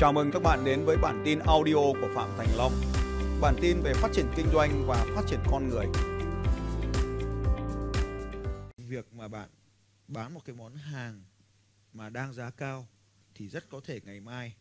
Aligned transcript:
Chào 0.00 0.12
mừng 0.12 0.30
các 0.32 0.42
bạn 0.42 0.64
đến 0.64 0.84
với 0.84 0.96
bản 0.96 1.22
tin 1.24 1.38
audio 1.38 1.74
của 1.74 2.10
Phạm 2.14 2.30
Thành 2.36 2.56
Long. 2.56 2.72
Bản 3.40 3.54
tin 3.60 3.80
về 3.80 3.94
phát 3.94 4.08
triển 4.12 4.26
kinh 4.36 4.46
doanh 4.52 4.86
và 4.86 5.06
phát 5.14 5.22
triển 5.26 5.40
con 5.50 5.68
người. 5.68 5.86
Việc 8.76 9.12
mà 9.12 9.28
bạn 9.28 9.48
bán 10.08 10.34
một 10.34 10.40
cái 10.44 10.56
món 10.56 10.74
hàng 10.74 11.22
mà 11.92 12.10
đang 12.10 12.32
giá 12.32 12.50
cao 12.50 12.86
thì 13.34 13.48
rất 13.48 13.68
có 13.70 13.80
thể 13.84 14.00
ngày 14.04 14.20
mai 14.20 14.56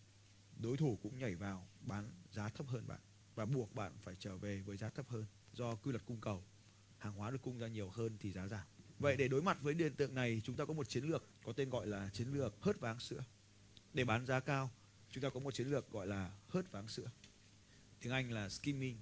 đối 0.57 0.78
thủ 0.78 0.97
cũng 1.04 1.20
nhảy 1.20 1.36
vào 1.36 1.68
bán 1.82 2.10
giá 2.32 2.50
thấp 2.50 2.68
hơn 2.68 2.87
bạn 2.87 3.00
và 3.36 3.46
buộc 3.46 3.75
bạn 3.75 3.92
phải 4.01 4.15
trở 4.19 4.37
về 4.37 4.61
với 4.65 4.78
giá 4.78 4.89
thấp 4.89 5.06
hơn 5.10 5.25
do 5.54 5.75
quy 5.75 5.92
luật 5.92 6.06
cung 6.06 6.21
cầu 6.21 6.43
hàng 6.97 7.14
hóa 7.14 7.32
được 7.32 7.42
cung 7.42 7.60
ra 7.60 7.68
nhiều 7.68 7.89
hơn 7.89 8.18
thì 8.19 8.32
giá 8.32 8.47
giảm 8.47 8.65
vậy 9.00 9.18
để 9.18 9.28
đối 9.28 9.42
mặt 9.42 9.57
với 9.61 9.75
hiện 9.75 9.96
tượng 9.96 10.15
này, 10.15 10.42
chúng 10.43 10.56
ta 10.56 10.65
có 10.65 10.74
một 10.74 10.89
chiến 10.89 11.04
lược, 11.04 11.24
có 11.43 11.54
tên 11.54 11.69
gọi 11.69 11.87
là 11.87 12.10
chiến 12.14 12.33
lược 12.33 12.56
hớt 12.61 12.79
váng 12.79 13.00
sữa 13.00 13.24
để 13.93 14.06
bán 14.06 14.25
giá 14.25 14.39
cao 14.39 14.69
chúng 15.11 15.23
ta 15.23 15.29
có 15.29 15.39
một 15.39 15.54
chiến 15.54 15.68
lược 15.68 15.91
gọi 15.91 16.07
là 16.07 16.31
hớt 16.47 16.71
váng 16.71 16.87
sữa. 16.87 17.11
Tiếng 18.01 18.13
anh 18.13 18.31
là 18.31 18.49
skimming. 18.49 18.97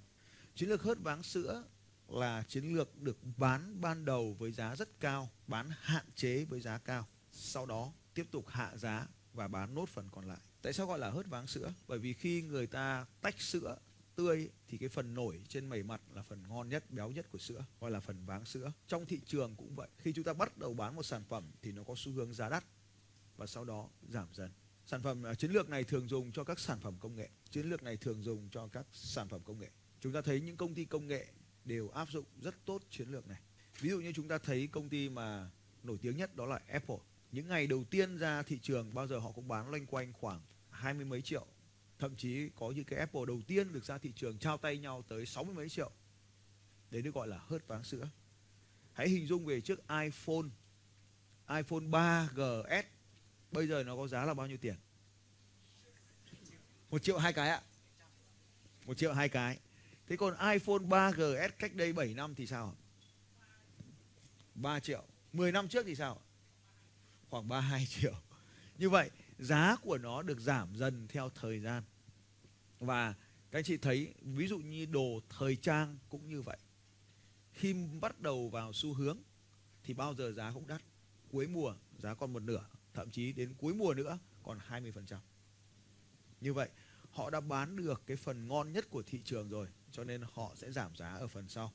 Chiến 0.55 0.69
lược 0.69 0.81
hớt 0.81 0.99
váng 0.99 1.23
sữa 1.23 1.63
là 2.07 2.43
chiến 2.47 2.75
lược 2.75 3.01
được 3.01 3.17
bán 3.37 3.81
ban 3.81 4.05
đầu 4.05 4.33
với 4.33 4.51
giá 4.51 4.75
rất 4.75 4.99
cao, 4.99 5.29
bán 5.47 5.69
hạn 5.81 6.05
chế 6.15 6.45
với 6.45 6.61
giá 6.61 6.77
cao, 6.77 7.07
sau 7.31 7.65
đó 7.65 7.93
tiếp 8.13 8.27
tục 8.31 8.47
hạ 8.47 8.77
giá 8.77 9.07
và 9.33 9.47
bán 9.47 9.75
nốt 9.75 9.89
phần 9.89 10.09
còn 10.11 10.27
lại. 10.27 10.39
Tại 10.61 10.73
sao 10.73 10.87
gọi 10.87 10.99
là 10.99 11.09
hớt 11.09 11.27
váng 11.27 11.47
sữa? 11.47 11.73
Bởi 11.87 11.99
vì 11.99 12.13
khi 12.13 12.41
người 12.41 12.67
ta 12.67 13.05
tách 13.21 13.41
sữa 13.41 13.77
tươi 14.15 14.49
thì 14.67 14.77
cái 14.77 14.89
phần 14.89 15.13
nổi 15.13 15.41
trên 15.47 15.69
mẩy 15.69 15.83
mặt 15.83 16.01
là 16.13 16.23
phần 16.23 16.47
ngon 16.47 16.69
nhất, 16.69 16.91
béo 16.91 17.11
nhất 17.11 17.31
của 17.31 17.37
sữa, 17.37 17.65
gọi 17.79 17.91
là 17.91 17.99
phần 17.99 18.25
váng 18.25 18.45
sữa. 18.45 18.71
Trong 18.87 19.05
thị 19.05 19.21
trường 19.25 19.55
cũng 19.55 19.75
vậy. 19.75 19.87
Khi 19.97 20.13
chúng 20.13 20.23
ta 20.23 20.33
bắt 20.33 20.57
đầu 20.57 20.73
bán 20.73 20.95
một 20.95 21.03
sản 21.03 21.23
phẩm 21.29 21.51
thì 21.61 21.71
nó 21.71 21.83
có 21.83 21.93
xu 21.97 22.11
hướng 22.11 22.33
giá 22.33 22.49
đắt 22.49 22.63
và 23.37 23.47
sau 23.47 23.65
đó 23.65 23.89
giảm 24.09 24.27
dần 24.33 24.51
sản 24.87 25.01
phẩm 25.01 25.23
à, 25.23 25.33
chiến 25.33 25.51
lược 25.51 25.69
này 25.69 25.83
thường 25.83 26.07
dùng 26.07 26.31
cho 26.31 26.43
các 26.43 26.59
sản 26.59 26.79
phẩm 26.79 26.95
công 26.99 27.15
nghệ. 27.15 27.29
Chiến 27.51 27.69
lược 27.69 27.83
này 27.83 27.97
thường 27.97 28.23
dùng 28.23 28.49
cho 28.49 28.67
các 28.67 28.85
sản 28.91 29.27
phẩm 29.29 29.41
công 29.45 29.59
nghệ. 29.59 29.69
Chúng 30.01 30.13
ta 30.13 30.21
thấy 30.21 30.41
những 30.41 30.57
công 30.57 30.73
ty 30.73 30.85
công 30.85 31.07
nghệ 31.07 31.27
đều 31.65 31.89
áp 31.89 32.09
dụng 32.11 32.25
rất 32.41 32.65
tốt 32.65 32.81
chiến 32.89 33.09
lược 33.09 33.27
này. 33.27 33.41
Ví 33.79 33.89
dụ 33.89 33.99
như 33.99 34.11
chúng 34.15 34.27
ta 34.27 34.37
thấy 34.37 34.67
công 34.67 34.89
ty 34.89 35.09
mà 35.09 35.49
nổi 35.83 35.97
tiếng 36.01 36.17
nhất 36.17 36.35
đó 36.35 36.45
là 36.45 36.59
Apple. 36.67 36.97
Những 37.31 37.47
ngày 37.47 37.67
đầu 37.67 37.83
tiên 37.83 38.17
ra 38.17 38.43
thị 38.43 38.59
trường, 38.61 38.93
bao 38.93 39.07
giờ 39.07 39.19
họ 39.19 39.31
cũng 39.31 39.47
bán 39.47 39.69
loanh 39.69 39.85
quanh 39.85 40.13
khoảng 40.13 40.41
hai 40.69 40.93
mươi 40.93 41.05
mấy 41.05 41.21
triệu. 41.21 41.45
Thậm 41.99 42.15
chí 42.15 42.49
có 42.55 42.71
những 42.75 42.85
cái 42.85 42.99
Apple 42.99 43.21
đầu 43.27 43.41
tiên 43.47 43.73
được 43.73 43.85
ra 43.85 43.97
thị 43.97 44.11
trường 44.15 44.37
trao 44.37 44.57
tay 44.57 44.77
nhau 44.77 45.03
tới 45.07 45.25
sáu 45.25 45.43
mươi 45.43 45.55
mấy 45.55 45.69
triệu. 45.69 45.91
Đấy 46.91 47.01
được 47.01 47.15
gọi 47.15 47.27
là 47.27 47.37
hớt 47.37 47.67
váng 47.67 47.83
sữa. 47.83 48.09
Hãy 48.93 49.09
hình 49.09 49.27
dung 49.27 49.45
về 49.45 49.61
chiếc 49.61 49.79
iPhone. 49.79 50.49
iPhone 51.47 51.87
3 51.91 52.29
GS 52.35 52.96
bây 53.51 53.67
giờ 53.67 53.83
nó 53.83 53.95
có 53.95 54.07
giá 54.07 54.25
là 54.25 54.33
bao 54.33 54.47
nhiêu 54.47 54.57
tiền? 54.57 54.75
Một 56.89 57.03
triệu 57.03 57.17
hai 57.17 57.33
cái 57.33 57.49
ạ. 57.49 57.61
Một 58.85 58.97
triệu 58.97 59.13
hai 59.13 59.29
cái. 59.29 59.59
Thế 60.07 60.17
còn 60.17 60.33
iPhone 60.53 60.79
3 60.79 61.11
GS 61.11 61.53
cách 61.59 61.75
đây 61.75 61.93
7 61.93 62.13
năm 62.13 62.35
thì 62.35 62.47
sao 62.47 62.75
3 64.55 64.79
triệu. 64.79 65.03
10 65.33 65.51
năm 65.51 65.67
trước 65.67 65.85
thì 65.85 65.95
sao 65.95 66.21
khoảng 67.29 67.47
32 67.47 67.85
triệu. 67.89 68.13
Như 68.77 68.89
vậy, 68.89 69.09
giá 69.39 69.75
của 69.81 69.97
nó 69.97 70.21
được 70.21 70.39
giảm 70.39 70.75
dần 70.75 71.07
theo 71.07 71.29
thời 71.29 71.59
gian. 71.59 71.83
Và 72.79 73.13
các 73.51 73.59
anh 73.59 73.63
chị 73.63 73.77
thấy, 73.77 74.13
ví 74.21 74.47
dụ 74.47 74.59
như 74.59 74.85
đồ 74.85 75.19
thời 75.29 75.55
trang 75.55 75.97
cũng 76.09 76.29
như 76.29 76.41
vậy. 76.41 76.57
Khi 77.51 77.73
bắt 78.01 78.19
đầu 78.19 78.49
vào 78.49 78.73
xu 78.73 78.93
hướng, 78.93 79.17
thì 79.83 79.93
bao 79.93 80.15
giờ 80.15 80.31
giá 80.31 80.51
cũng 80.53 80.67
đắt. 80.67 80.81
Cuối 81.31 81.47
mùa, 81.47 81.75
giá 81.97 82.13
còn 82.13 82.33
một 82.33 82.43
nửa 82.43 82.65
thậm 82.97 83.11
chí 83.11 83.33
đến 83.33 83.53
cuối 83.57 83.73
mùa 83.73 83.93
nữa 83.93 84.19
còn 84.43 84.59
20%. 84.69 85.19
Như 86.41 86.53
vậy, 86.53 86.69
họ 87.09 87.29
đã 87.29 87.41
bán 87.41 87.75
được 87.75 88.03
cái 88.07 88.17
phần 88.17 88.47
ngon 88.47 88.71
nhất 88.71 88.89
của 88.89 89.03
thị 89.03 89.21
trường 89.23 89.49
rồi, 89.49 89.67
cho 89.91 90.03
nên 90.03 90.21
họ 90.33 90.53
sẽ 90.55 90.71
giảm 90.71 90.95
giá 90.95 91.13
ở 91.13 91.27
phần 91.27 91.47
sau. 91.47 91.73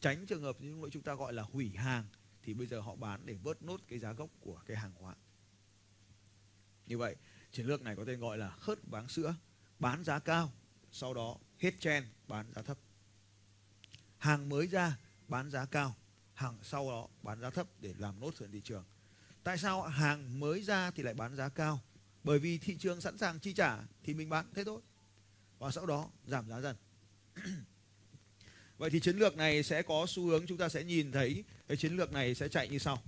Tránh 0.00 0.26
trường 0.26 0.42
hợp 0.42 0.60
như 0.60 0.88
chúng 0.92 1.02
ta 1.02 1.14
gọi 1.14 1.32
là 1.32 1.42
hủy 1.42 1.70
hàng 1.70 2.04
thì 2.42 2.54
bây 2.54 2.66
giờ 2.66 2.80
họ 2.80 2.96
bán 2.96 3.26
để 3.26 3.34
vớt 3.34 3.62
nốt 3.62 3.80
cái 3.88 3.98
giá 3.98 4.12
gốc 4.12 4.30
của 4.40 4.62
cái 4.66 4.76
hàng 4.76 4.92
hóa. 4.94 5.14
Như 6.86 6.98
vậy, 6.98 7.16
chiến 7.52 7.66
lược 7.66 7.82
này 7.82 7.96
có 7.96 8.04
tên 8.04 8.20
gọi 8.20 8.38
là 8.38 8.56
hớt 8.58 8.78
váng 8.90 9.08
sữa, 9.08 9.34
bán 9.78 10.04
giá 10.04 10.18
cao, 10.18 10.52
sau 10.92 11.14
đó 11.14 11.38
hết 11.58 11.74
chen 11.80 12.04
bán 12.28 12.52
giá 12.54 12.62
thấp. 12.62 12.78
Hàng 14.18 14.48
mới 14.48 14.66
ra 14.66 14.98
bán 15.28 15.50
giá 15.50 15.64
cao, 15.64 15.94
hàng 16.34 16.58
sau 16.62 16.90
đó 16.90 17.08
bán 17.22 17.40
giá 17.40 17.50
thấp 17.50 17.66
để 17.80 17.94
làm 17.98 18.20
nốt 18.20 18.34
sự 18.36 18.48
thị 18.52 18.60
trường 18.64 18.84
Tại 19.44 19.58
sao 19.58 19.82
hàng 19.82 20.40
mới 20.40 20.62
ra 20.62 20.90
thì 20.90 21.02
lại 21.02 21.14
bán 21.14 21.36
giá 21.36 21.48
cao? 21.48 21.80
Bởi 22.24 22.38
vì 22.38 22.58
thị 22.58 22.76
trường 22.78 23.00
sẵn 23.00 23.18
sàng 23.18 23.38
chi 23.38 23.52
trả 23.52 23.78
thì 24.02 24.14
mình 24.14 24.28
bán 24.28 24.46
thế 24.54 24.64
thôi. 24.64 24.80
Và 25.58 25.70
sau 25.70 25.86
đó 25.86 26.10
giảm 26.26 26.48
giá 26.48 26.60
dần. 26.60 26.76
Vậy 28.78 28.90
thì 28.90 29.00
chiến 29.00 29.16
lược 29.16 29.36
này 29.36 29.62
sẽ 29.62 29.82
có 29.82 30.06
xu 30.08 30.26
hướng 30.26 30.46
chúng 30.46 30.58
ta 30.58 30.68
sẽ 30.68 30.84
nhìn 30.84 31.12
thấy 31.12 31.44
cái 31.68 31.76
chiến 31.76 31.96
lược 31.96 32.12
này 32.12 32.34
sẽ 32.34 32.48
chạy 32.48 32.68
như 32.68 32.78
sau. 32.78 33.02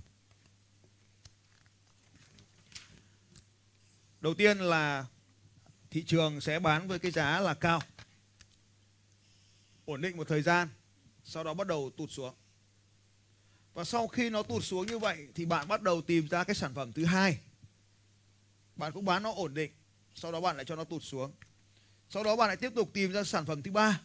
Đầu 4.21 4.33
tiên 4.33 4.57
là 4.57 5.05
thị 5.91 6.03
trường 6.03 6.41
sẽ 6.41 6.59
bán 6.59 6.87
với 6.87 6.99
cái 6.99 7.11
giá 7.11 7.39
là 7.39 7.53
cao. 7.53 7.81
Ổn 9.85 10.01
định 10.01 10.17
một 10.17 10.27
thời 10.27 10.41
gian, 10.41 10.67
sau 11.23 11.43
đó 11.43 11.53
bắt 11.53 11.67
đầu 11.67 11.91
tụt 11.97 12.11
xuống. 12.11 12.35
Và 13.75 13.83
sau 13.83 14.07
khi 14.07 14.29
nó 14.29 14.43
tụt 14.43 14.63
xuống 14.63 14.87
như 14.87 14.99
vậy 14.99 15.27
thì 15.35 15.45
bạn 15.45 15.67
bắt 15.67 15.81
đầu 15.81 16.01
tìm 16.01 16.27
ra 16.27 16.43
cái 16.43 16.55
sản 16.55 16.73
phẩm 16.73 16.93
thứ 16.93 17.05
hai. 17.05 17.37
Bạn 18.75 18.91
cũng 18.91 19.05
bán 19.05 19.23
nó 19.23 19.31
ổn 19.31 19.53
định, 19.53 19.71
sau 20.15 20.31
đó 20.31 20.41
bạn 20.41 20.55
lại 20.55 20.65
cho 20.65 20.75
nó 20.75 20.83
tụt 20.83 21.03
xuống. 21.03 21.31
Sau 22.09 22.23
đó 22.23 22.35
bạn 22.35 22.47
lại 22.47 22.57
tiếp 22.57 22.71
tục 22.75 22.89
tìm 22.93 23.11
ra 23.11 23.23
sản 23.23 23.45
phẩm 23.45 23.63
thứ 23.63 23.71
ba. 23.71 24.01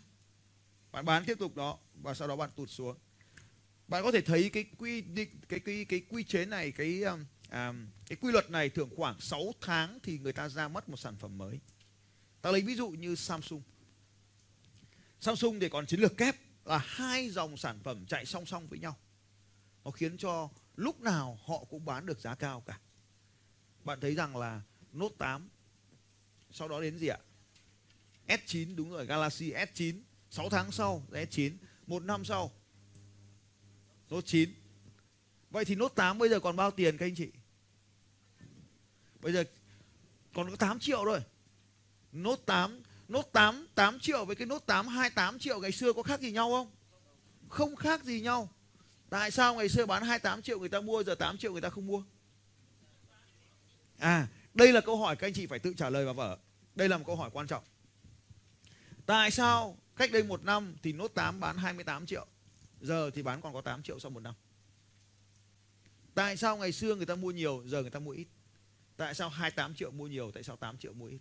Bạn 0.92 1.04
bán 1.04 1.24
tiếp 1.24 1.38
tục 1.38 1.56
đó 1.56 1.78
và 2.02 2.14
sau 2.14 2.28
đó 2.28 2.36
bạn 2.36 2.50
tụt 2.56 2.70
xuống. 2.70 2.96
Bạn 3.88 4.02
có 4.02 4.12
thể 4.12 4.20
thấy 4.20 4.50
cái 4.52 4.64
quy 4.78 5.00
định 5.00 5.40
cái 5.48 5.60
cái 5.60 5.86
cái 5.88 6.02
quy 6.08 6.24
chế 6.24 6.44
này 6.44 6.72
cái 6.72 7.02
um, 7.02 7.24
um 7.50 7.86
cái 8.06 8.16
quy 8.20 8.32
luật 8.32 8.50
này 8.50 8.68
thường 8.68 8.90
khoảng 8.96 9.20
6 9.20 9.54
tháng 9.60 9.98
thì 10.02 10.18
người 10.18 10.32
ta 10.32 10.48
ra 10.48 10.68
mắt 10.68 10.88
một 10.88 10.96
sản 10.96 11.16
phẩm 11.20 11.38
mới. 11.38 11.58
Ta 12.42 12.50
lấy 12.50 12.60
ví 12.60 12.74
dụ 12.74 12.88
như 12.88 13.14
Samsung. 13.14 13.62
Samsung 15.20 15.60
thì 15.60 15.68
còn 15.68 15.86
chiến 15.86 16.00
lược 16.00 16.16
kép 16.16 16.36
là 16.64 16.78
hai 16.78 17.30
dòng 17.30 17.56
sản 17.56 17.80
phẩm 17.84 18.06
chạy 18.06 18.26
song 18.26 18.46
song 18.46 18.68
với 18.68 18.78
nhau 18.78 18.96
nó 19.84 19.90
khiến 19.90 20.16
cho 20.18 20.48
lúc 20.76 21.00
nào 21.00 21.38
họ 21.44 21.64
cũng 21.70 21.84
bán 21.84 22.06
được 22.06 22.20
giá 22.20 22.34
cao 22.34 22.60
cả. 22.60 22.78
Bạn 23.84 24.00
thấy 24.00 24.14
rằng 24.14 24.36
là 24.36 24.60
Note 24.92 25.14
8 25.18 25.48
sau 26.50 26.68
đó 26.68 26.80
đến 26.80 26.98
gì 26.98 27.06
ạ? 27.06 27.18
S9 28.26 28.76
đúng 28.76 28.90
rồi, 28.90 29.06
Galaxy 29.06 29.52
S9 29.52 30.00
6 30.30 30.48
tháng 30.48 30.72
sau 30.72 31.02
S9 31.10 31.52
một 31.86 32.02
năm 32.02 32.24
sau, 32.24 32.50
Note 34.10 34.26
9 34.26 34.54
vậy 35.50 35.64
thì 35.64 35.74
Note 35.74 35.94
8 35.94 36.18
bây 36.18 36.28
giờ 36.28 36.40
còn 36.40 36.56
bao 36.56 36.70
tiền 36.70 36.96
các 36.98 37.06
anh 37.06 37.14
chị? 37.14 37.30
Bây 39.20 39.32
giờ 39.32 39.44
còn 40.34 40.50
có 40.50 40.56
8 40.56 40.78
triệu 40.78 41.02
thôi. 41.04 41.20
Note 42.12 42.42
8 42.46 42.82
Note 43.08 43.28
8 43.32 43.66
8 43.74 43.98
triệu 44.00 44.24
với 44.24 44.36
cái 44.36 44.46
Note 44.46 44.64
8 44.66 44.86
28 44.88 45.38
triệu 45.38 45.60
ngày 45.60 45.72
xưa 45.72 45.92
có 45.92 46.02
khác 46.02 46.20
gì 46.20 46.32
nhau 46.32 46.50
không? 46.50 46.70
Không 47.48 47.76
khác 47.76 48.04
gì 48.04 48.20
nhau. 48.20 48.48
Tại 49.10 49.30
sao 49.30 49.54
ngày 49.54 49.68
xưa 49.68 49.86
bán 49.86 50.02
28 50.02 50.42
triệu 50.42 50.58
người 50.58 50.68
ta 50.68 50.80
mua 50.80 51.02
giờ 51.02 51.14
8 51.14 51.38
triệu 51.38 51.52
người 51.52 51.60
ta 51.60 51.70
không 51.70 51.86
mua? 51.86 52.02
À, 53.98 54.28
đây 54.54 54.72
là 54.72 54.80
câu 54.80 54.96
hỏi 54.96 55.16
các 55.16 55.26
anh 55.26 55.32
chị 55.32 55.46
phải 55.46 55.58
tự 55.58 55.74
trả 55.76 55.90
lời 55.90 56.04
vào 56.04 56.14
vở. 56.14 56.38
Đây 56.74 56.88
là 56.88 56.98
một 56.98 57.04
câu 57.06 57.16
hỏi 57.16 57.30
quan 57.32 57.46
trọng. 57.46 57.64
Tại 59.06 59.30
sao 59.30 59.76
cách 59.96 60.12
đây 60.12 60.22
một 60.22 60.44
năm 60.44 60.76
thì 60.82 60.92
nốt 60.92 61.08
8 61.14 61.40
bán 61.40 61.56
28 61.56 62.06
triệu, 62.06 62.26
giờ 62.80 63.10
thì 63.10 63.22
bán 63.22 63.40
còn 63.40 63.54
có 63.54 63.60
8 63.60 63.82
triệu 63.82 63.98
sau 63.98 64.10
một 64.10 64.20
năm? 64.20 64.34
Tại 66.14 66.36
sao 66.36 66.56
ngày 66.56 66.72
xưa 66.72 66.94
người 66.94 67.06
ta 67.06 67.14
mua 67.14 67.30
nhiều, 67.30 67.62
giờ 67.66 67.80
người 67.80 67.90
ta 67.90 67.98
mua 67.98 68.10
ít? 68.10 68.26
Tại 68.96 69.14
sao 69.14 69.28
28 69.28 69.74
triệu 69.74 69.90
mua 69.90 70.06
nhiều, 70.06 70.30
tại 70.30 70.42
sao 70.42 70.56
8 70.56 70.78
triệu 70.78 70.92
mua 70.92 71.06
ít? 71.06 71.18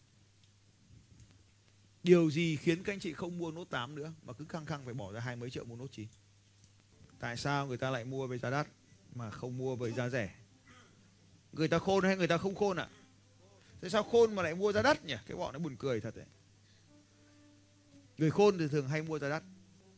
Điều 2.04 2.32
gì 2.32 2.56
khiến 2.56 2.84
các 2.84 2.94
anh 2.94 3.00
chị 3.00 3.14
không 3.14 3.38
mua 3.38 3.52
nốt 3.52 3.70
8 3.70 3.96
nữa 3.96 4.14
mà 4.24 4.34
cứ 4.34 4.46
khăng 4.50 4.66
khăng 4.66 4.86
phải 4.86 4.94
bỏ 4.94 5.12
ra 5.12 5.20
hai 5.20 5.36
mấy 5.36 5.50
triệu 5.50 5.66
mua 5.66 5.76
nốt 5.76 5.88
9? 5.92 6.08
Tại 7.20 7.38
sao 7.38 7.68
người 7.68 7.78
ta 7.78 7.90
lại 7.90 8.06
mua 8.06 8.28
với 8.28 8.38
giá 8.38 8.50
đắt 8.50 8.68
mà 9.16 9.30
không 9.30 9.58
mua 9.58 9.76
với 9.76 9.92
giá 9.92 10.10
rẻ? 10.10 10.36
Người 11.54 11.68
ta 11.68 11.80
khôn 11.80 12.04
hay 12.04 12.18
người 12.18 12.28
ta 12.28 12.38
không 12.38 12.56
khôn 12.56 12.78
ạ? 12.78 12.88
À? 12.92 12.96
Tại 13.82 13.90
sao 13.90 14.04
khôn 14.04 14.36
mà 14.36 14.44
lại 14.44 14.56
mua 14.56 14.72
giá 14.72 14.82
đắt 14.82 15.06
nhỉ? 15.06 15.16
Cái 15.28 15.38
bọn 15.38 15.54
nó 15.54 15.60
buồn 15.60 15.76
cười 15.80 16.02
thật 16.02 16.16
đấy. 16.16 16.26
Người 18.18 18.32
khôn 18.32 18.58
thì 18.58 18.68
thường 18.68 18.88
hay 18.88 19.02
mua 19.02 19.20
giá 19.20 19.30
đắt. 19.30 19.44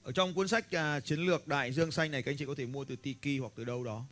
Ở 0.03 0.11
trong 0.11 0.33
cuốn 0.33 0.47
sách 0.47 0.75
à, 0.75 0.99
chiến 0.99 1.19
lược 1.19 1.47
đại 1.47 1.71
dương 1.71 1.91
xanh 1.91 2.11
này 2.11 2.23
các 2.23 2.31
anh 2.31 2.37
chị 2.37 2.45
có 2.45 2.55
thể 2.57 2.65
mua 2.65 2.83
từ 2.83 2.95
Tiki 2.95 3.39
hoặc 3.39 3.53
từ 3.55 3.63
đâu 3.63 3.83
đó. 3.83 4.05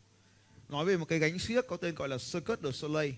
Nói 0.70 0.86
về 0.86 0.98
một 0.98 1.06
cái 1.06 1.20
gánh 1.20 1.40
xiếc 1.40 1.68
có 1.68 1.78
tên 1.78 1.96
gọi 1.96 2.10
là 2.10 2.18
Circuit 2.18 2.60
de 2.64 2.72
Soleil. 2.72 3.14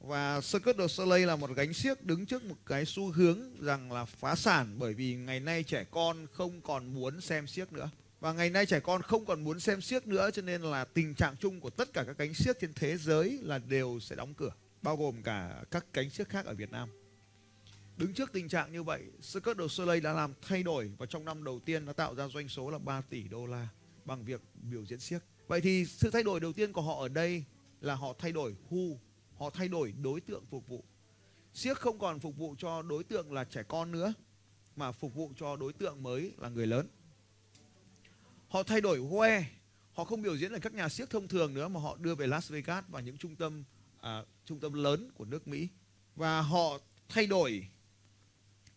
Và 0.00 0.40
Circuit 0.40 0.76
de 0.76 0.88
Soleil 0.88 1.26
là 1.26 1.36
một 1.36 1.50
gánh 1.56 1.74
xiếc 1.74 2.04
đứng 2.04 2.26
trước 2.26 2.44
một 2.44 2.56
cái 2.66 2.84
xu 2.84 3.12
hướng 3.12 3.64
rằng 3.64 3.92
là 3.92 4.04
phá 4.04 4.34
sản 4.34 4.74
bởi 4.78 4.94
vì 4.94 5.14
ngày 5.14 5.40
nay 5.40 5.62
trẻ 5.62 5.84
con 5.90 6.26
không 6.32 6.60
còn 6.60 6.94
muốn 6.94 7.20
xem 7.20 7.46
xiếc 7.46 7.72
nữa. 7.72 7.90
Và 8.24 8.32
ngày 8.32 8.50
nay 8.50 8.66
trẻ 8.66 8.80
con 8.80 9.02
không 9.02 9.24
còn 9.24 9.44
muốn 9.44 9.60
xem 9.60 9.80
siếc 9.80 10.06
nữa 10.06 10.30
cho 10.30 10.42
nên 10.42 10.62
là 10.62 10.84
tình 10.84 11.14
trạng 11.14 11.36
chung 11.36 11.60
của 11.60 11.70
tất 11.70 11.92
cả 11.92 12.04
các 12.06 12.18
cánh 12.18 12.34
siếc 12.34 12.60
trên 12.60 12.72
thế 12.74 12.96
giới 12.96 13.38
là 13.42 13.58
đều 13.58 13.98
sẽ 14.00 14.16
đóng 14.16 14.34
cửa, 14.34 14.50
bao 14.82 14.96
gồm 14.96 15.22
cả 15.22 15.64
các 15.70 15.86
cánh 15.92 16.10
siếc 16.10 16.28
khác 16.28 16.46
ở 16.46 16.54
Việt 16.54 16.70
Nam. 16.70 16.88
Đứng 17.96 18.14
trước 18.14 18.32
tình 18.32 18.48
trạng 18.48 18.72
như 18.72 18.82
vậy, 18.82 19.02
Cirque 19.32 19.54
du 19.58 19.68
Soleil 19.68 20.02
đã 20.02 20.12
làm 20.12 20.34
thay 20.42 20.62
đổi 20.62 20.90
và 20.98 21.06
trong 21.06 21.24
năm 21.24 21.44
đầu 21.44 21.60
tiên 21.60 21.86
đã 21.86 21.92
tạo 21.92 22.14
ra 22.14 22.28
doanh 22.28 22.48
số 22.48 22.70
là 22.70 22.78
3 22.78 23.00
tỷ 23.00 23.22
đô 23.22 23.46
la 23.46 23.68
bằng 24.04 24.24
việc 24.24 24.40
biểu 24.54 24.84
diễn 24.86 25.00
siếc. 25.00 25.22
Vậy 25.46 25.60
thì 25.60 25.84
sự 25.86 26.10
thay 26.10 26.22
đổi 26.22 26.40
đầu 26.40 26.52
tiên 26.52 26.72
của 26.72 26.82
họ 26.82 27.00
ở 27.00 27.08
đây 27.08 27.44
là 27.80 27.94
họ 27.94 28.14
thay 28.18 28.32
đổi 28.32 28.54
khu 28.68 29.00
họ 29.36 29.50
thay 29.50 29.68
đổi 29.68 29.94
đối 30.02 30.20
tượng 30.20 30.46
phục 30.46 30.68
vụ. 30.68 30.84
Siếc 31.54 31.78
không 31.78 31.98
còn 31.98 32.20
phục 32.20 32.36
vụ 32.36 32.54
cho 32.58 32.82
đối 32.82 33.04
tượng 33.04 33.32
là 33.32 33.44
trẻ 33.44 33.62
con 33.62 33.92
nữa 33.92 34.14
mà 34.76 34.92
phục 34.92 35.14
vụ 35.14 35.32
cho 35.36 35.56
đối 35.56 35.72
tượng 35.72 36.02
mới 36.02 36.32
là 36.38 36.48
người 36.48 36.66
lớn. 36.66 36.88
Họ 38.54 38.62
thay 38.62 38.80
đổi 38.80 38.98
hoe 38.98 39.44
họ 39.92 40.04
không 40.04 40.22
biểu 40.22 40.36
diễn 40.36 40.52
ở 40.52 40.58
các 40.58 40.74
nhà 40.74 40.88
siếc 40.88 41.10
thông 41.10 41.28
thường 41.28 41.54
nữa 41.54 41.68
mà 41.68 41.80
họ 41.80 41.96
đưa 42.00 42.14
về 42.14 42.26
Las 42.26 42.50
Vegas 42.50 42.84
và 42.88 43.00
những 43.00 43.16
trung 43.16 43.36
tâm 43.36 43.64
à, 44.00 44.24
trung 44.46 44.60
tâm 44.60 44.72
lớn 44.72 45.10
của 45.14 45.24
nước 45.24 45.48
Mỹ 45.48 45.68
và 46.16 46.40
họ 46.40 46.78
thay 47.08 47.26
đổi 47.26 47.66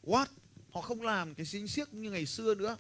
what, 0.04 0.26
họ 0.72 0.82
không 0.82 1.02
làm 1.02 1.36
cái 1.36 1.46
sinh 1.46 1.68
siếc 1.68 1.94
như 1.94 2.12
ngày 2.12 2.26
xưa 2.26 2.56
nữa 2.56 2.78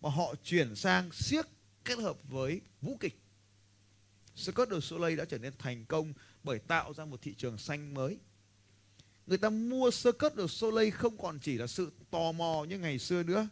mà 0.00 0.10
họ 0.10 0.34
chuyển 0.44 0.76
sang 0.76 1.12
siếc 1.12 1.46
kết 1.84 1.98
hợp 1.98 2.16
với 2.28 2.60
vũ 2.80 2.96
kịch. 3.00 3.20
Cirque 4.34 4.64
du 4.70 4.80
Soleil 4.80 5.18
đã 5.18 5.24
trở 5.24 5.38
nên 5.38 5.52
thành 5.58 5.84
công 5.84 6.12
bởi 6.44 6.58
tạo 6.58 6.94
ra 6.94 7.04
một 7.04 7.22
thị 7.22 7.34
trường 7.38 7.58
xanh 7.58 7.94
mới. 7.94 8.18
Người 9.26 9.38
ta 9.38 9.50
mua 9.50 9.90
Cirque 9.90 10.28
du 10.36 10.46
Soleil 10.46 10.90
không 10.90 11.18
còn 11.18 11.38
chỉ 11.38 11.58
là 11.58 11.66
sự 11.66 11.92
tò 12.10 12.32
mò 12.32 12.64
như 12.68 12.78
ngày 12.78 12.98
xưa 12.98 13.22
nữa, 13.22 13.48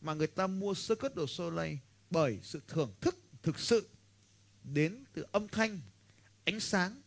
mà 0.00 0.14
người 0.14 0.26
ta 0.26 0.46
mua 0.46 0.74
Cirque 0.74 1.08
du 1.16 1.26
Soleil 1.26 1.76
bởi 2.10 2.40
sự 2.42 2.60
thưởng 2.68 2.92
thức 3.00 3.18
thực 3.42 3.58
sự 3.58 3.88
đến 4.64 5.04
từ 5.12 5.26
âm 5.32 5.48
thanh, 5.48 5.80
ánh 6.44 6.60
sáng, 6.60 7.02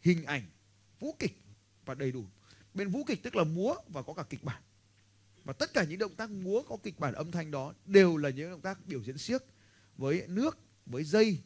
hình 0.00 0.24
ảnh, 0.24 0.42
vũ 1.00 1.16
kịch 1.18 1.42
và 1.84 1.94
đầy 1.94 2.12
đủ. 2.12 2.24
Bên 2.74 2.88
vũ 2.88 3.04
kịch 3.04 3.22
tức 3.22 3.36
là 3.36 3.44
múa 3.44 3.74
và 3.88 4.02
có 4.02 4.14
cả 4.14 4.22
kịch 4.22 4.44
bản. 4.44 4.62
Và 5.44 5.52
tất 5.52 5.72
cả 5.72 5.84
những 5.84 5.98
động 5.98 6.14
tác 6.14 6.30
múa 6.30 6.62
có 6.68 6.76
kịch 6.82 6.98
bản 6.98 7.14
âm 7.14 7.30
thanh 7.30 7.50
đó 7.50 7.74
đều 7.86 8.16
là 8.16 8.30
những 8.30 8.50
động 8.50 8.60
tác 8.60 8.86
biểu 8.86 9.02
diễn 9.02 9.18
siếc 9.18 9.42
với 9.96 10.26
nước, 10.28 10.58
với 10.86 11.04
dây, 11.04 11.38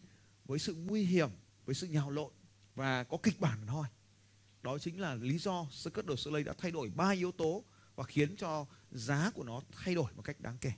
với 0.45 0.59
sự 0.59 0.75
nguy 0.75 1.05
hiểm, 1.05 1.29
với 1.65 1.75
sự 1.75 1.87
nhào 1.87 2.11
lộn 2.11 2.33
và 2.75 3.05
có 3.05 3.17
kịch 3.23 3.41
bản 3.41 3.59
thôi. 3.67 3.87
Đó 4.63 4.79
chính 4.79 5.01
là 5.01 5.15
lý 5.15 5.39
do 5.39 5.67
Cirque 5.85 6.03
du 6.09 6.17
Soleil 6.17 6.47
đã 6.47 6.53
thay 6.59 6.71
đổi 6.71 6.91
ba 6.95 7.11
yếu 7.11 7.33
tố 7.33 7.65
và 7.97 8.05
khiến 8.05 8.37
cho 8.37 8.67
giá 8.91 9.31
của 9.35 9.45
nó 9.45 9.63
thay 9.73 9.95
đổi 9.95 10.13
một 10.13 10.23
cách 10.23 10.41
đáng 10.41 10.57
kể. 10.61 10.73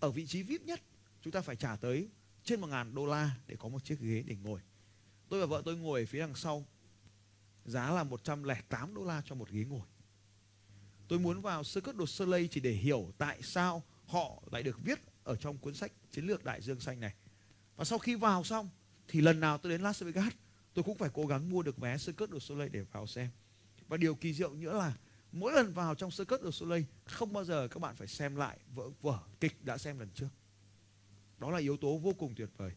Ở 0.00 0.10
vị 0.10 0.26
trí 0.26 0.42
VIP 0.42 0.62
nhất, 0.62 0.80
chúng 1.26 1.32
ta 1.32 1.40
phải 1.40 1.56
trả 1.56 1.76
tới 1.76 2.08
trên 2.44 2.60
một 2.60 2.66
ngàn 2.66 2.94
đô 2.94 3.06
la 3.06 3.30
để 3.46 3.56
có 3.58 3.68
một 3.68 3.84
chiếc 3.84 4.00
ghế 4.00 4.22
để 4.26 4.36
ngồi. 4.42 4.60
Tôi 5.28 5.40
và 5.40 5.46
vợ 5.46 5.62
tôi 5.64 5.76
ngồi 5.76 6.00
ở 6.00 6.06
phía 6.06 6.20
đằng 6.20 6.34
sau, 6.34 6.66
giá 7.64 7.90
là 7.90 8.04
108 8.04 8.94
đô 8.94 9.04
la 9.04 9.22
cho 9.24 9.34
một 9.34 9.50
ghế 9.50 9.64
ngồi. 9.64 9.86
Tôi 11.08 11.18
muốn 11.18 11.40
vào 11.40 11.62
Cirque 11.64 11.92
du 11.98 12.06
Soleil 12.06 12.46
chỉ 12.50 12.60
để 12.60 12.70
hiểu 12.70 13.12
tại 13.18 13.42
sao 13.42 13.82
họ 14.04 14.42
lại 14.50 14.62
được 14.62 14.84
viết 14.84 14.98
ở 15.24 15.36
trong 15.36 15.58
cuốn 15.58 15.74
sách 15.74 15.92
chiến 16.10 16.26
lược 16.26 16.44
đại 16.44 16.62
dương 16.62 16.80
xanh 16.80 17.00
này. 17.00 17.14
Và 17.76 17.84
sau 17.84 17.98
khi 17.98 18.14
vào 18.14 18.44
xong 18.44 18.68
thì 19.08 19.20
lần 19.20 19.40
nào 19.40 19.58
tôi 19.58 19.72
đến 19.72 19.80
Las 19.80 20.02
Vegas 20.02 20.32
tôi 20.74 20.82
cũng 20.82 20.98
phải 20.98 21.10
cố 21.14 21.26
gắng 21.26 21.50
mua 21.50 21.62
được 21.62 21.78
vé 21.78 21.98
Cirque 21.98 22.26
du 22.26 22.38
Soleil 22.38 22.70
để 22.70 22.82
vào 22.92 23.06
xem. 23.06 23.28
Và 23.88 23.96
điều 23.96 24.14
kỳ 24.14 24.34
diệu 24.34 24.54
nữa 24.54 24.78
là 24.78 24.96
mỗi 25.32 25.52
lần 25.52 25.72
vào 25.72 25.94
trong 25.94 26.10
Cirque 26.10 26.36
du 26.42 26.50
Soleil 26.50 26.84
không 27.04 27.32
bao 27.32 27.44
giờ 27.44 27.68
các 27.68 27.80
bạn 27.80 27.96
phải 27.96 28.08
xem 28.08 28.36
lại 28.36 28.58
vở 28.74 28.90
vở 29.00 29.18
kịch 29.40 29.64
đã 29.64 29.78
xem 29.78 29.98
lần 29.98 30.08
trước. 30.14 30.28
Đó 31.38 31.50
là 31.50 31.58
yếu 31.58 31.76
tố 31.76 31.98
vô 31.98 32.12
cùng 32.12 32.34
tuyệt 32.34 32.48
vời. 32.56 32.72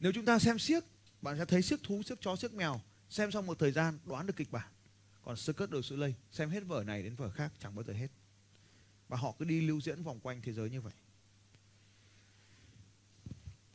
Nếu 0.00 0.12
chúng 0.12 0.24
ta 0.24 0.38
xem 0.38 0.58
siếc, 0.58 0.84
bạn 1.22 1.38
sẽ 1.38 1.44
thấy 1.44 1.62
siếc 1.62 1.82
thú, 1.82 2.02
siếc 2.02 2.20
chó, 2.20 2.36
siếc 2.36 2.54
mèo, 2.54 2.80
xem 3.10 3.30
xong 3.30 3.46
một 3.46 3.58
thời 3.58 3.72
gian 3.72 3.98
đoán 4.04 4.26
được 4.26 4.36
kịch 4.36 4.50
bản. 4.50 4.68
Còn 5.22 5.36
sơ 5.36 5.52
cất 5.52 5.70
đồ 5.70 5.82
sự 5.82 5.96
lây, 5.96 6.14
xem 6.32 6.50
hết 6.50 6.60
vở 6.60 6.84
này 6.84 7.02
đến 7.02 7.14
vở 7.14 7.30
khác 7.30 7.52
chẳng 7.58 7.74
bao 7.74 7.84
giờ 7.84 7.92
hết. 7.92 8.08
Và 9.08 9.16
họ 9.16 9.34
cứ 9.38 9.44
đi 9.44 9.60
lưu 9.60 9.80
diễn 9.80 10.02
vòng 10.02 10.20
quanh 10.20 10.42
thế 10.42 10.52
giới 10.52 10.70
như 10.70 10.80
vậy. 10.80 10.92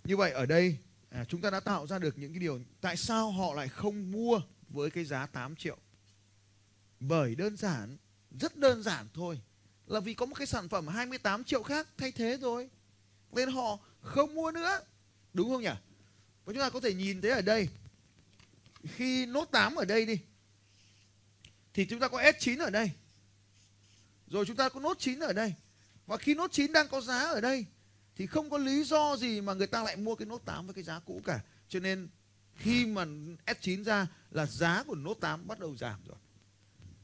Như 0.04 0.18
vậy 0.18 0.32
ở 0.32 0.46
đây 0.46 0.78
à, 1.10 1.26
chúng 1.26 1.42
ta 1.42 1.50
đã 1.50 1.60
tạo 1.60 1.88
ra 1.88 2.00
được 2.00 2.18
những 2.18 2.34
cái 2.34 2.40
điều 2.40 2.62
tại 2.82 2.98
sao 2.98 3.32
họ 3.32 3.54
lại 3.54 3.70
không 3.70 4.12
mua 4.12 4.42
với 4.70 4.92
cái 4.92 5.06
giá 5.06 5.26
8 5.26 5.56
triệu 5.56 5.78
bởi 7.00 7.36
đơn 7.36 7.58
giản 7.58 7.98
rất 8.40 8.58
đơn 8.58 8.84
giản 8.84 9.08
thôi 9.14 9.42
là 9.88 10.00
vì 10.00 10.14
có 10.14 10.26
một 10.26 10.36
cái 10.36 10.48
sản 10.48 10.70
phẩm 10.70 10.88
28 10.88 11.44
triệu 11.44 11.64
khác 11.64 11.88
thay 11.98 12.12
thế 12.12 12.38
rồi 12.42 12.70
nên 13.36 13.52
họ, 13.52 13.80
không 14.02 14.36
mua 14.36 14.52
nữa 14.52 14.80
đúng 15.34 15.50
không 15.50 15.62
nhỉ 15.62 15.76
và 16.46 16.54
chúng 16.54 16.60
ta 16.60 16.70
có 16.70 16.80
thể 16.80 16.94
nhìn 16.94 17.22
thấy 17.22 17.32
ở 17.32 17.42
đây, 17.42 17.70
khi 18.84 19.26
nốt 19.26 19.46
8 19.52 19.76
ở 19.76 19.86
đây 19.86 20.06
đi, 20.06 20.20
thì 21.74 21.86
chúng 21.86 22.00
ta 22.00 22.08
có 22.08 22.18
S9 22.18 22.64
ở 22.64 22.70
đây 22.70 22.92
rồi 24.28 24.46
chúng 24.46 24.56
ta 24.56 24.70
có 24.70 24.80
nốt 24.80 25.00
9 25.00 25.20
ở 25.20 25.34
đây 25.34 25.54
và 26.08 26.18
khi 26.18 26.36
nốt 26.36 26.52
9 26.52 26.74
đang 26.74 26.88
có 26.88 27.02
giá 27.02 27.20
ở 27.20 27.42
đây, 27.42 27.66
thì 28.16 28.26
không 28.26 28.50
có 28.50 28.58
lý 28.58 28.84
do 28.84 29.18
gì 29.18 29.42
mà 29.42 29.54
người 29.54 29.68
ta 29.68 29.84
lại 29.84 29.96
mua 29.96 30.16
cái 30.16 30.26
nốt 30.26 30.42
8 30.46 30.68
với 30.68 30.74
cái 30.74 30.84
giá 30.84 31.00
cũ 31.00 31.22
cả. 31.26 31.40
Cho 31.70 31.80
nên 31.80 32.10
khi 32.56 32.86
mà 32.86 33.06
S9 33.46 33.84
ra 33.84 34.08
là 34.32 34.46
giá 34.46 34.84
của 34.84 34.96
nốt 34.96 35.14
8 35.14 35.48
bắt 35.48 35.60
đầu 35.60 35.78
giảm 35.78 36.00
rồi. 36.08 36.18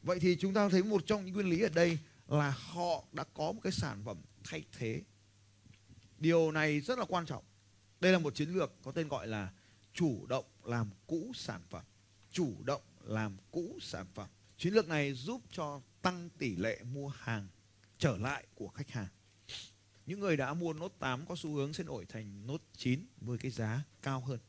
Vậy 0.04 0.20
thì 0.20 0.38
chúng 0.40 0.54
ta 0.54 0.70
thấy 0.70 0.84
một 0.84 1.04
trong 1.06 1.26
những 1.26 1.34
nguyên 1.34 1.50
lý 1.50 1.62
ở 1.62 1.70
đây 1.70 1.98
là 2.28 2.50
họ 2.50 3.04
đã 3.12 3.24
có 3.34 3.52
một 3.52 3.60
cái 3.64 3.72
sản 3.72 4.02
phẩm 4.06 4.18
thay 4.44 4.64
thế. 4.78 5.02
Điều 6.20 6.52
này 6.52 6.82
rất 6.82 7.00
là 7.00 7.06
quan 7.06 7.26
trọng. 7.26 7.44
Đây 8.00 8.12
là 8.12 8.20
một 8.20 8.36
chiến 8.36 8.50
lược 8.50 8.72
có 8.84 8.92
tên 8.92 9.08
gọi 9.08 9.28
là 9.28 9.52
chủ 9.94 10.26
động 10.26 10.46
làm 10.64 10.90
cũ 11.08 11.32
sản 11.36 11.62
phẩm. 11.70 11.84
Chủ 12.32 12.64
động 12.64 12.82
làm 13.04 13.38
cũ 13.52 13.78
sản 13.82 14.06
phẩm. 14.14 14.28
Chiến 14.58 14.74
lược 14.74 14.88
này 14.88 15.14
giúp 15.14 15.42
cho 15.52 15.82
tăng 16.02 16.30
tỷ 16.38 16.56
lệ 16.56 16.80
mua 16.84 17.08
hàng 17.08 17.48
trở 17.98 18.18
lại 18.18 18.48
của 18.56 18.68
khách 18.68 18.90
hàng. 18.90 19.08
Những 20.06 20.20
người 20.20 20.38
đã 20.38 20.54
mua 20.54 20.74
nốt 20.74 20.94
8 21.00 21.26
có 21.26 21.36
xu 21.36 21.54
hướng 21.54 21.74
sẽ 21.74 21.84
đổi 21.84 22.06
thành 22.06 22.48
nốt 22.48 22.62
9 22.78 23.06
với 23.22 23.38
cái 23.38 23.52
giá 23.52 23.84
cao 24.02 24.20
hơn. 24.20 24.40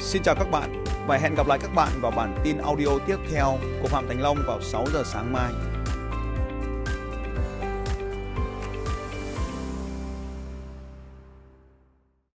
Xin 0.00 0.22
chào 0.22 0.34
các 0.34 0.50
bạn 0.50 0.84
và 1.06 1.18
hẹn 1.18 1.34
gặp 1.34 1.46
lại 1.46 1.58
các 1.62 1.74
bạn 1.74 2.00
vào 2.00 2.10
bản 2.10 2.40
tin 2.44 2.58
audio 2.58 2.98
tiếp 3.06 3.16
theo 3.30 3.58
của 3.82 3.88
Phạm 3.88 4.08
Thành 4.08 4.20
Long 4.20 4.38
vào 4.46 4.62
6 4.62 4.86
giờ 4.92 5.02
sáng 5.06 5.32
mai. 5.32 5.77